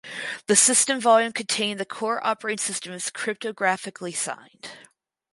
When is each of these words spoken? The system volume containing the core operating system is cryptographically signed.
The 0.47 0.55
system 0.55 0.99
volume 0.99 1.31
containing 1.31 1.77
the 1.77 1.85
core 1.85 2.25
operating 2.25 2.57
system 2.57 2.91
is 2.91 3.11
cryptographically 3.11 4.15
signed. 4.15 4.71